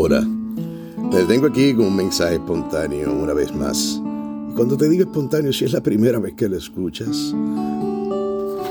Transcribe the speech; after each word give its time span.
Hola, 0.00 0.26
te 1.10 1.24
tengo 1.24 1.46
aquí 1.46 1.74
con 1.74 1.86
un 1.86 1.96
mensaje 1.96 2.34
espontáneo 2.34 3.12
una 3.12 3.32
vez 3.32 3.54
más. 3.54 4.00
Cuando 4.54 4.76
te 4.76 4.88
digo 4.88 5.04
espontáneo, 5.04 5.52
si 5.52 5.64
es 5.64 5.72
la 5.72 5.82
primera 5.82 6.18
vez 6.18 6.34
que 6.34 6.48
lo 6.48 6.56
escuchas, 6.56 7.34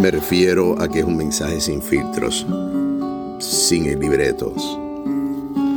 me 0.00 0.10
refiero 0.10 0.80
a 0.80 0.88
que 0.88 1.00
es 1.00 1.04
un 1.04 1.16
mensaje 1.16 1.60
sin 1.60 1.80
filtros, 1.80 2.46
sin 3.38 3.98
libretos, 3.98 4.78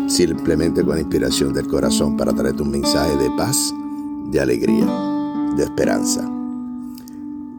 simplemente 0.08 0.84
con 0.84 0.96
la 0.96 1.02
inspiración 1.02 1.54
del 1.54 1.68
corazón 1.68 2.18
para 2.18 2.34
traerte 2.34 2.64
un 2.64 2.72
mensaje 2.72 3.16
de 3.18 3.30
paz, 3.38 3.74
de 4.32 4.40
alegría, 4.40 4.86
de 5.56 5.64
esperanza. 5.64 6.37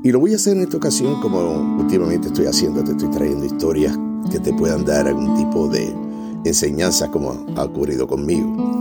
Y 0.02 0.12
lo 0.12 0.20
voy 0.20 0.32
a 0.32 0.36
hacer 0.36 0.56
en 0.56 0.62
esta 0.62 0.76
ocasión 0.76 1.20
como 1.20 1.40
últimamente 1.80 2.29
estoy 2.29 2.46
haciendo, 2.46 2.84
te 2.84 2.93
estoy 2.93 3.11
trayendo 3.11 3.44
historias 3.44 3.98
que 4.30 4.39
te 4.39 4.52
puedan 4.52 4.84
dar 4.84 5.08
algún 5.08 5.36
tipo 5.36 5.68
de 5.68 5.93
enseñanza 6.44 7.11
como 7.11 7.44
ha 7.56 7.64
ocurrido 7.64 8.06
conmigo. 8.06 8.80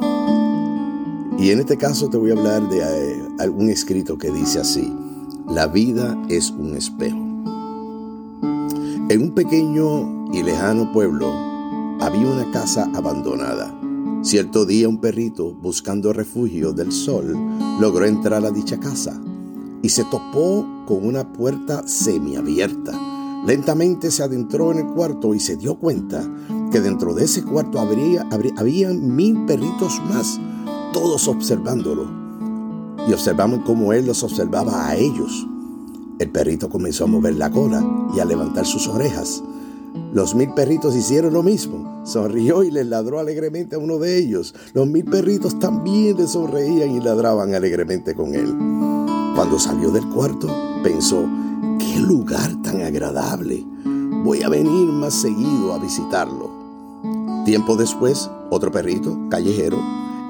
Y 1.40 1.50
en 1.50 1.60
este 1.60 1.76
caso 1.78 2.08
te 2.10 2.18
voy 2.18 2.32
a 2.32 2.34
hablar 2.34 2.70
de 2.70 2.82
eh, 2.82 3.24
algún 3.40 3.70
escrito 3.70 4.18
que 4.18 4.32
dice 4.32 4.60
así, 4.60 4.94
la 5.48 5.66
vida 5.66 6.16
es 6.30 6.52
un 6.52 6.78
espejo. 6.78 7.18
En 9.10 9.22
un 9.22 9.32
pequeño 9.34 10.32
y 10.34 10.44
lejano 10.44 10.92
pueblo 10.92 11.32
había 12.00 12.28
una 12.28 12.52
casa 12.52 12.92
abandonada. 12.94 13.74
Cierto 14.22 14.66
día 14.66 14.88
un 14.88 15.00
perrito, 15.00 15.52
buscando 15.54 16.14
refugio 16.14 16.74
del 16.74 16.92
sol, 16.92 17.36
logró 17.80 18.06
entrar 18.06 18.46
a 18.46 18.52
dicha 18.52 18.80
casa 18.80 19.20
y 19.82 19.90
se 19.90 20.04
topó 20.06 20.66
con 20.86 21.06
una 21.06 21.32
puerta 21.34 21.88
semiabierta. 21.88 22.94
Lentamente 23.46 24.12
se 24.12 24.24
adentró 24.24 24.72
en 24.72 24.80
el 24.80 24.88
cuarto 24.88 25.34
y 25.34 25.40
se 25.40 25.56
dio 25.56 25.76
cuenta 25.80 26.28
que 26.72 26.82
dentro 26.82 27.14
de 27.14 27.26
ese 27.26 27.44
cuarto 27.44 27.80
habría, 27.80 28.26
mil 28.94 29.46
perritos 29.46 30.02
más, 30.10 30.40
todos 30.92 31.28
observándolo. 31.28 32.10
Y 33.08 33.14
observamos 33.14 33.62
cómo 33.66 33.94
él 33.94 34.06
los 34.06 34.24
observaba 34.24 34.90
a 34.90 34.96
ellos. 34.98 35.48
El 36.20 36.30
perrito 36.32 36.70
comenzó 36.70 37.06
a 37.06 37.08
mover 37.08 37.36
la 37.36 37.52
cola 37.52 37.86
y 38.14 38.20
a 38.20 38.26
levantar 38.26 38.66
sus 38.66 38.88
orejas. 38.88 39.44
Los 40.14 40.36
mil 40.36 40.54
perritos 40.54 40.96
hicieron 40.96 41.34
lo 41.34 41.44
mismo. 41.44 42.02
Sonrió 42.06 42.64
y 42.64 42.72
le 42.72 42.84
ladró 42.84 43.20
alegremente 43.20 43.76
a 43.76 43.80
uno 43.80 43.98
de 43.98 44.18
ellos. 44.18 44.56
Los 44.74 44.88
mil 44.88 45.06
perritos 45.06 45.60
también 45.60 46.18
le 46.18 46.28
sonreían 46.28 46.92
y 46.92 47.00
ladraban 47.00 47.54
alegremente 47.54 48.16
con 48.16 48.34
él. 48.34 48.97
Cuando 49.38 49.60
salió 49.60 49.92
del 49.92 50.10
cuarto, 50.10 50.48
pensó, 50.82 51.24
qué 51.78 52.00
lugar 52.00 52.60
tan 52.64 52.82
agradable. 52.82 53.64
Voy 54.24 54.42
a 54.42 54.50
venir 54.50 54.88
más 54.88 55.14
seguido 55.14 55.76
a 55.76 55.78
visitarlo. 55.78 56.50
Tiempo 57.46 57.76
después, 57.76 58.32
otro 58.50 58.72
perrito, 58.72 59.16
callejero, 59.30 59.78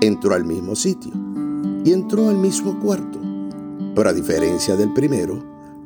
entró 0.02 0.35
al 0.35 0.44
mismo 0.44 0.75
sitio 0.75 1.13
y 1.85 1.94
entró 1.94 2.28
al 2.28 2.35
mismo 2.35 2.78
cuarto. 2.81 3.17
Pero 3.95 4.09
a 4.09 4.11
diferencia 4.11 4.75
del 4.75 4.91
primero, 4.91 5.41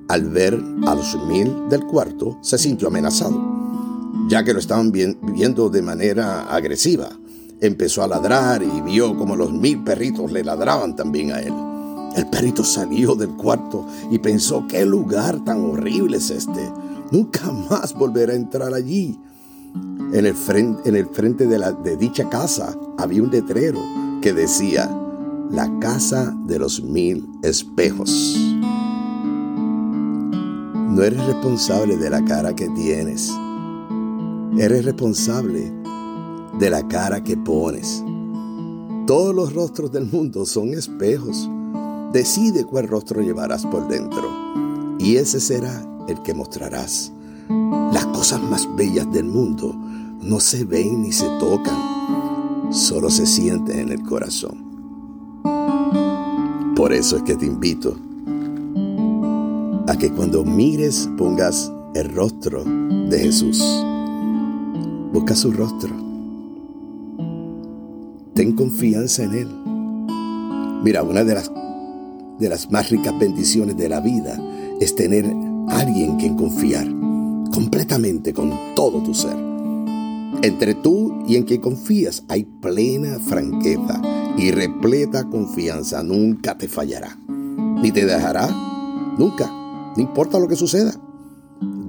al 0.08 0.27
ver 0.27 0.59
a 0.88 0.95
los 0.95 1.16
mil 1.27 1.69
del 1.69 1.86
cuarto, 1.86 2.39
se 2.42 2.58
sintió 2.58 2.88
amenazado, 2.88 3.39
ya 4.30 4.44
que 4.44 4.52
lo 4.52 4.58
estaban 4.58 4.92
viendo 4.92 5.69
de 5.69 5.81
manera 5.83 6.52
agresiva. 6.52 7.09
Empezó 7.59 8.02
a 8.02 8.08
ladrar 8.08 8.64
y 8.64 8.81
vio 8.81 9.16
como 9.16 9.36
los 9.36 9.53
mil 9.53 9.83
perritos 9.83 10.31
le 10.31 10.44
ladraban 10.44 10.95
también 10.95 11.31
a 11.33 11.39
él. 11.39 11.70
El 12.16 12.28
perrito 12.28 12.64
salió 12.64 13.16
del 13.16 13.30
cuarto 13.31 13.86
y 14.09 14.20
pensó, 14.20 14.66
qué 14.67 14.86
lugar 14.86 15.44
tan 15.45 15.64
horrible 15.64 16.17
es 16.17 16.30
este. 16.30 16.70
Nunca 17.12 17.52
más 17.70 17.94
volverá 17.94 18.34
a 18.34 18.38
entrar 18.38 18.73
allí. 18.73 19.20
En 20.14 20.26
el 20.26 20.36
frente, 20.36 21.48
de 21.48 21.98
dicha 21.98 22.30
casa 22.30 22.76
había 22.98 23.23
un 23.23 23.32
letrero 23.32 23.80
que 24.22 24.33
decía, 24.33 24.89
la 25.49 25.80
casa 25.80 26.36
de 26.45 26.60
los 26.60 26.82
mil 26.83 27.27
espejos. 27.44 28.38
No 30.89 31.02
eres 31.04 31.26
responsable 31.26 31.95
de 31.95 32.10
la 32.10 32.23
cara 32.26 32.54
que 32.54 32.67
tienes. 32.70 33.32
Eres 34.58 34.83
responsable 34.83 35.72
de 36.60 36.70
la 36.70 36.86
cara 36.88 37.23
que 37.23 37.38
pones. 37.38 38.04
Todos 39.08 39.33
los 39.33 39.54
rostros 39.54 39.92
del 39.92 40.05
mundo 40.05 40.45
son 40.45 40.73
espejos. 40.73 41.49
Decide 42.11 42.66
cuál 42.66 42.88
rostro 42.88 43.22
llevarás 43.22 43.66
por 43.66 43.88
dentro 43.88 44.27
y 44.99 45.16
ese 45.16 45.39
será 45.39 45.82
el 46.08 46.22
que 46.22 46.33
mostrarás. 46.33 47.11
Las 47.94 48.05
cosas 48.08 48.42
más 48.42 48.67
bellas 48.76 49.11
del 49.11 49.26
mundo 49.26 49.73
no 50.22 50.39
se 50.39 50.66
ven 50.66 51.02
ni 51.02 51.11
se 51.11 51.27
tocan, 51.39 52.72
solo 52.72 53.10
se 53.10 53.26
sienten 53.26 53.80
en 53.80 53.92
el 53.92 54.04
corazón. 54.04 54.72
Por 56.76 56.94
eso 56.94 57.17
es 57.17 57.23
que 57.23 57.36
te 57.36 57.45
invito 57.45 57.95
a 59.88 59.95
que 59.98 60.11
cuando 60.11 60.43
mires 60.43 61.10
pongas 61.17 61.72
el 61.95 62.14
rostro 62.14 62.64
de 62.64 63.20
Jesús. 63.20 63.64
Busca 65.14 65.36
su 65.36 65.52
rostro. 65.52 65.89
Ten 68.33 68.54
confianza 68.54 69.23
en 69.23 69.33
Él. 69.33 69.48
Mira, 70.83 71.04
una 71.04 71.23
de 71.23 71.36
las 71.36 71.52
de 72.42 72.50
las 72.50 72.72
más 72.72 72.90
ricas 72.90 73.18
bendiciones 73.18 73.78
de 73.78 73.88
la 73.88 74.02
vida 74.02 74.36
es 74.80 74.96
tener 74.96 75.26
alguien 75.70 76.18
quien 76.18 76.36
confiar 76.36 76.88
completamente 77.54 78.34
con 78.34 78.52
todo 78.76 79.02
tu 79.04 79.14
ser. 79.14 79.36
Entre 80.42 80.74
tú 80.74 81.24
y 81.28 81.36
en 81.36 81.44
quien 81.44 81.62
confías 81.62 82.24
hay 82.28 82.44
plena 82.44 83.20
franqueza 83.20 84.02
y 84.38 84.50
repleta 84.50 85.30
confianza. 85.30 86.02
Nunca 86.02 86.58
te 86.58 86.68
fallará, 86.68 87.16
ni 87.28 87.92
te 87.92 88.08
dejará, 88.08 88.48
nunca, 89.20 89.48
no 89.96 90.02
importa 90.02 90.40
lo 90.40 90.48
que 90.48 90.56
suceda. 90.56 90.96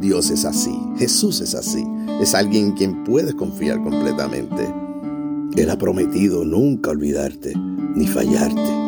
Dios 0.00 0.28
es 0.28 0.44
así, 0.44 0.78
Jesús 0.98 1.40
es 1.40 1.54
así, 1.54 1.82
es 2.20 2.34
alguien 2.34 2.66
en 2.66 2.72
quien 2.72 3.04
puedes 3.04 3.34
confiar 3.34 3.82
completamente. 3.82 4.68
Él 5.56 5.70
ha 5.70 5.78
prometido 5.78 6.44
nunca 6.44 6.90
olvidarte 6.90 7.54
ni 7.56 8.06
fallarte 8.06 8.81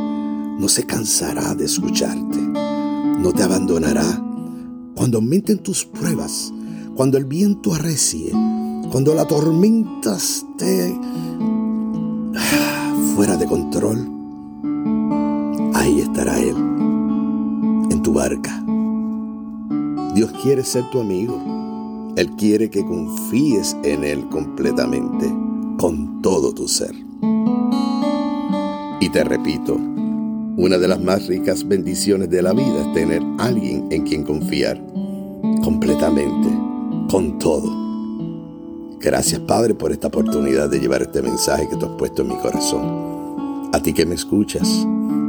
no 0.59 0.69
se 0.69 0.85
cansará 0.85 1.55
de 1.55 1.65
escucharte, 1.65 2.39
no 2.39 3.33
te 3.33 3.43
abandonará. 3.43 4.23
Cuando 4.95 5.19
aumenten 5.19 5.59
tus 5.59 5.85
pruebas, 5.85 6.53
cuando 6.95 7.19
el 7.19 7.25
viento 7.25 7.75
arrecie, 7.75 8.31
cuando 8.91 9.15
la 9.15 9.27
tormenta 9.27 10.17
esté 10.17 10.99
fuera 13.15 13.37
de 13.37 13.47
control, 13.47 14.09
ahí 15.75 16.01
estará 16.01 16.39
Él, 16.39 16.57
en 17.91 18.01
tu 18.03 18.13
barca. 18.13 18.65
Dios 20.15 20.31
quiere 20.43 20.63
ser 20.63 20.89
tu 20.91 21.01
amigo. 21.01 21.37
Él 22.17 22.31
quiere 22.37 22.71
que 22.71 22.85
confíes 22.85 23.77
en 23.83 24.05
Él 24.05 24.29
completamente, 24.29 25.27
con 25.77 26.23
todo 26.23 26.55
tu 26.55 26.69
ser. 26.69 26.95
Y 29.01 29.09
te 29.09 29.25
repito, 29.25 29.77
una 30.57 30.79
de 30.79 30.87
las 30.87 31.01
más 31.01 31.27
ricas 31.27 31.67
bendiciones 31.67 32.31
de 32.31 32.41
la 32.41 32.53
vida 32.53 32.83
es 32.83 32.93
tener 32.93 33.23
alguien 33.39 33.89
en 33.91 34.05
quien 34.05 34.23
confiar 34.23 34.81
completamente, 35.65 36.49
con 37.11 37.39
todo. 37.39 38.99
Gracias 39.01 39.41
Padre 39.41 39.75
por 39.75 39.91
esta 39.91 40.09
oportunidad 40.09 40.71
de 40.71 40.79
llevar 40.79 41.03
este 41.03 41.23
mensaje 41.23 41.69
que 41.69 41.77
tú 41.77 41.87
has 41.87 41.93
puesto 41.97 42.23
en 42.23 42.29
mi 42.29 42.37
corazón. 42.37 43.71
A 43.73 43.83
ti 43.83 43.93
que 43.93 44.07
me 44.07 44.15
escuchas, 44.15 44.87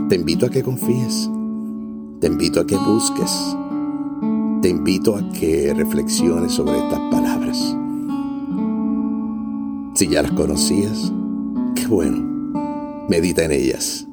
te 0.09 0.15
invito 0.15 0.45
a 0.45 0.49
que 0.49 0.61
confíes, 0.61 1.27
te 2.21 2.27
invito 2.27 2.59
a 2.59 2.67
que 2.67 2.77
busques, 2.77 3.31
te 4.61 4.69
invito 4.69 5.15
a 5.15 5.29
que 5.31 5.73
reflexiones 5.73 6.51
sobre 6.51 6.77
estas 6.77 6.99
palabras. 7.11 7.75
Si 9.95 10.07
ya 10.07 10.21
las 10.21 10.31
conocías, 10.33 11.11
qué 11.73 11.87
bueno, 11.87 13.05
medita 13.09 13.43
en 13.43 13.51
ellas 13.51 14.07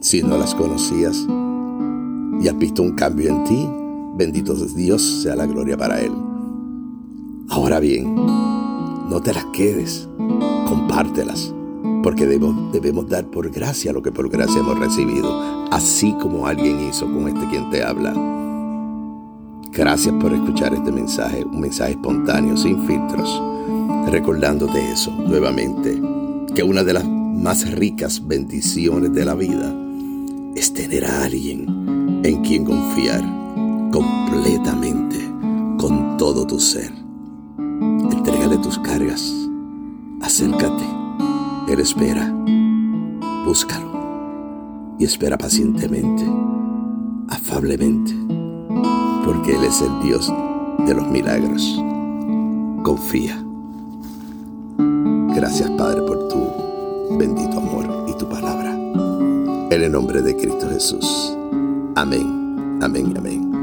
si 0.00 0.22
no 0.22 0.36
las 0.38 0.54
conocías. 0.54 1.26
Y 2.40 2.48
has 2.48 2.58
visto 2.58 2.82
un 2.82 2.92
cambio 2.92 3.30
en 3.30 3.44
ti, 3.44 3.68
bendito 4.16 4.54
Dios 4.54 5.02
sea 5.22 5.36
la 5.36 5.46
gloria 5.46 5.76
para 5.76 6.00
Él. 6.00 6.12
Ahora 7.48 7.80
bien, 7.80 8.14
no 8.14 9.20
te 9.22 9.32
las 9.32 9.44
quedes, 9.46 10.08
compártelas, 10.66 11.54
porque 12.02 12.26
debemos, 12.26 12.72
debemos 12.72 13.08
dar 13.08 13.26
por 13.30 13.50
gracia 13.50 13.92
lo 13.92 14.02
que 14.02 14.12
por 14.12 14.28
gracia 14.28 14.60
hemos 14.60 14.78
recibido, 14.78 15.66
así 15.70 16.12
como 16.20 16.46
alguien 16.46 16.88
hizo 16.88 17.06
con 17.06 17.28
este 17.28 17.46
quien 17.48 17.70
te 17.70 17.82
habla. 17.82 18.14
Gracias 19.72 20.14
por 20.20 20.32
escuchar 20.32 20.74
este 20.74 20.90
mensaje, 20.90 21.44
un 21.44 21.60
mensaje 21.60 21.92
espontáneo, 21.92 22.56
sin 22.56 22.84
filtros, 22.86 23.42
recordándote 24.10 24.90
eso 24.90 25.10
nuevamente, 25.12 26.00
que 26.54 26.62
una 26.62 26.82
de 26.82 26.94
las 26.94 27.06
más 27.06 27.70
ricas 27.72 28.26
bendiciones 28.26 29.12
de 29.12 29.24
la 29.24 29.34
vida 29.34 29.85
es 30.56 30.72
tener 30.72 31.04
a 31.04 31.24
alguien 31.24 32.22
en 32.24 32.42
quien 32.42 32.64
confiar 32.64 33.22
completamente 33.92 35.18
con 35.78 36.16
todo 36.16 36.46
tu 36.46 36.58
ser. 36.58 36.90
Entrégale 37.58 38.56
tus 38.58 38.78
cargas. 38.78 39.32
Acércate. 40.22 40.84
Él 41.68 41.78
espera. 41.78 42.34
Búscalo. 43.44 43.86
Y 44.98 45.04
espera 45.04 45.36
pacientemente, 45.36 46.24
afablemente, 47.28 48.14
porque 49.26 49.54
Él 49.54 49.64
es 49.64 49.82
el 49.82 50.02
Dios 50.02 50.32
de 50.86 50.94
los 50.94 51.06
milagros. 51.08 51.78
Confía. 52.82 53.44
Gracias 55.34 55.68
Padre 55.72 56.00
por 56.00 56.28
tu 56.28 57.18
bendito 57.18 57.58
amor 57.58 58.06
y 58.08 58.16
tu 58.16 58.26
palabra. 58.26 58.75
En 59.76 59.82
el 59.82 59.92
nombre 59.92 60.22
de 60.22 60.34
Cristo 60.34 60.70
Jesús. 60.70 61.36
Amén, 61.96 62.80
amén 62.80 63.14
amén. 63.14 63.55